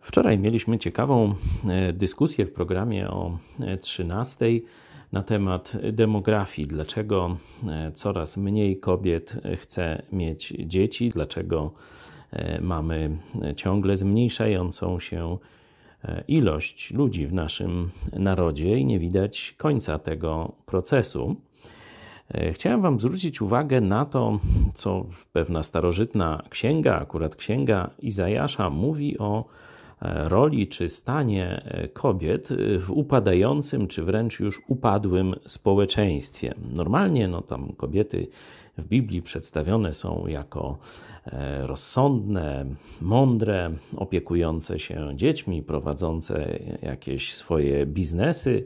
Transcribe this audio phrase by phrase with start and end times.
[0.00, 1.34] Wczoraj mieliśmy ciekawą
[1.68, 3.38] e, dyskusję w programie o
[3.80, 4.46] 13
[5.12, 6.68] na temat demografii.
[6.68, 7.36] Dlaczego
[7.68, 11.08] e, coraz mniej kobiet chce mieć dzieci?
[11.08, 11.72] Dlaczego
[12.32, 13.18] e, mamy
[13.56, 15.38] ciągle zmniejszającą się
[16.28, 21.36] ilość ludzi w naszym narodzie i nie widać końca tego procesu?
[22.52, 24.38] Chciałem Wam zwrócić uwagę na to,
[24.74, 29.44] co pewna starożytna księga, akurat księga Izajasza, mówi o
[30.00, 36.54] roli czy stanie kobiet w upadającym, czy wręcz już upadłym społeczeństwie.
[36.76, 38.28] Normalnie no, tam kobiety
[38.78, 40.78] w Biblii przedstawione są jako
[41.26, 42.66] e, rozsądne,
[43.00, 48.64] mądre, opiekujące się dziećmi, prowadzące jakieś swoje biznesy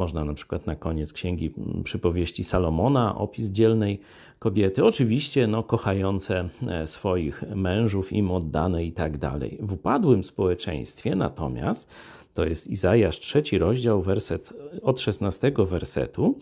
[0.00, 4.00] można na przykład na koniec księgi mm, przypowieści Salomona, opis dzielnej
[4.38, 9.58] kobiety, oczywiście no, kochające e, swoich mężów, im oddane i tak dalej.
[9.60, 11.90] W upadłym społeczeństwie natomiast,
[12.34, 16.38] to jest Izajasz trzeci rozdział, werset od 16 wersetu,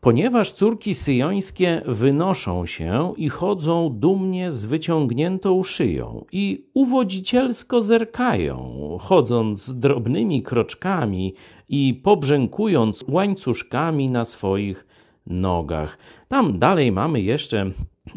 [0.00, 9.74] Ponieważ córki syjońskie wynoszą się i chodzą dumnie z wyciągniętą szyją i uwodzicielsko zerkają, chodząc
[9.74, 11.34] drobnymi kroczkami
[11.68, 14.86] i pobrzękując łańcuszkami na swoich
[15.26, 15.98] nogach.
[16.28, 17.70] Tam dalej mamy jeszcze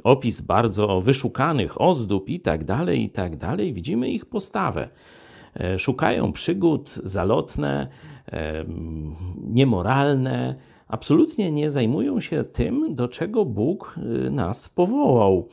[0.03, 3.73] opis bardzo wyszukanych ozdób i tak dalej, i tak dalej.
[3.73, 4.89] Widzimy ich postawę.
[5.59, 7.87] E, szukają przygód zalotne,
[9.37, 10.55] niemoralne,
[10.93, 15.47] absolutnie nie zajmują się tym, do czego Bóg y, nas powołał.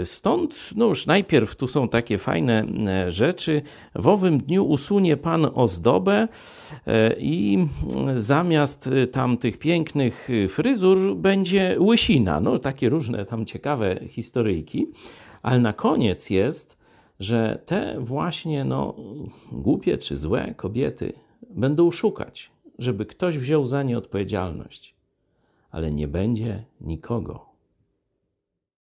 [0.00, 2.64] Y, stąd, no już najpierw tu są takie fajne
[3.06, 3.62] y, rzeczy.
[3.94, 6.28] W owym dniu usunie Pan ozdobę
[7.18, 7.66] i
[8.14, 12.40] zamiast tam tych pięknych fryzur będzie łysina.
[12.40, 14.86] No takie różne tam ciekawe historyjki.
[15.42, 16.78] Ale na koniec jest,
[17.20, 18.94] że te właśnie no,
[19.52, 21.12] głupie czy złe kobiety
[21.50, 24.94] będą szukać żeby ktoś wziął za nie odpowiedzialność,
[25.70, 27.49] ale nie będzie nikogo.